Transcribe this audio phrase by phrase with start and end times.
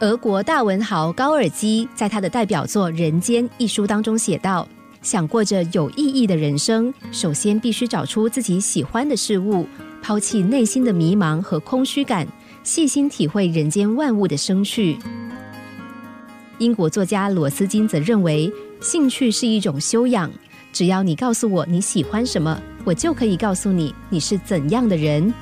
[0.00, 4.66] 俄国大文豪高尔基在他的代表作《人间》一书当中写道
[5.02, 9.66] ：“想过着有意义的人生，首先必须找出自己喜欢的事物，
[10.00, 12.24] 抛弃内心的迷茫和空虚感，
[12.62, 14.96] 细心体会人间万物的生趣。”
[16.58, 20.30] 英国作家罗斯金则认为，兴趣是一种修养。
[20.72, 25.34] 只要你告诉我你喜欢什么，我就可以告诉你你是怎样的人。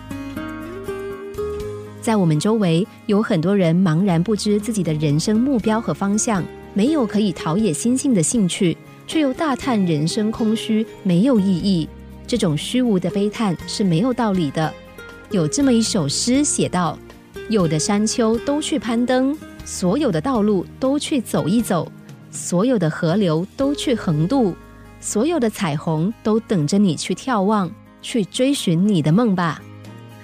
[2.06, 6.40] 在我们周围，有很多人茫然不知自己的人生目标和方向，
[6.72, 8.76] 没有可以陶冶心性的兴趣，
[9.08, 11.88] 却又大叹人生空虚，没有意义。
[12.24, 14.72] 这种虚无的悲叹是没有道理的。
[15.32, 16.96] 有这么一首诗写道
[17.50, 21.90] ：“有的山丘都去攀登，所有的道路都去走一走，
[22.30, 24.54] 所有的河流都去横渡，
[25.00, 27.68] 所有的彩虹都等着你去眺望，
[28.00, 29.60] 去追寻你的梦吧。”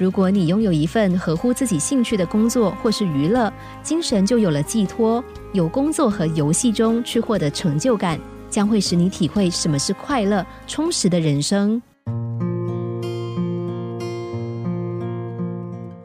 [0.02, 3.52] 如果你拥有一份合乎自己兴趣的工作或是娱乐，
[3.84, 5.22] 精神就有了寄托。
[5.52, 8.18] 有工作和游戏中去获得成就感，
[8.50, 11.80] 将会使你体会什么是快乐、充实的人生。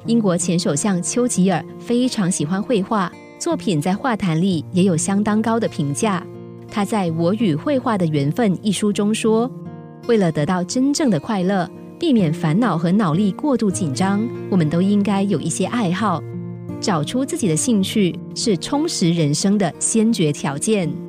[0.06, 6.24] 英国前首相丘吉尔非常喜欢绘画，作品在画坛里也有相当高的评价。
[6.70, 9.50] 他在《我与绘画的缘分》一书中说
[10.08, 11.68] ：“为了得到真正的快乐。”
[12.00, 16.22] 避免烦恼和脑力过度紧张，我们都应该有一些爱好，
[16.80, 21.07] 找出自己的兴趣是充实人生的先决条件。